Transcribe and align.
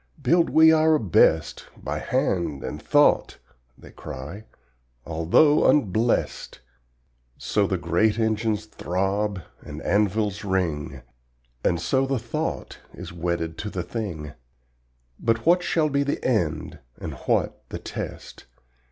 "Build 0.19 0.49
we 0.49 0.71
our 0.73 0.97
best. 0.97 1.67
By 1.77 1.99
hand 1.99 2.63
and 2.63 2.81
thought," 2.81 3.37
they 3.77 3.91
cry, 3.91 4.45
"although 5.05 5.67
unblessed." 5.69 6.59
So 7.37 7.67
the 7.67 7.77
great 7.77 8.17
engines 8.17 8.65
throb, 8.65 9.43
and 9.61 9.79
anvils 9.83 10.43
ring, 10.43 11.03
And 11.63 11.79
so 11.79 12.07
the 12.07 12.17
thought 12.17 12.79
is 12.95 13.13
wedded 13.13 13.59
to 13.59 13.69
the 13.69 13.83
thing; 13.83 14.33
But 15.19 15.45
what 15.45 15.61
shall 15.61 15.87
be 15.89 16.01
the 16.01 16.25
end, 16.25 16.79
and 16.99 17.13
what 17.27 17.61
the 17.69 17.77
test? 17.77 18.47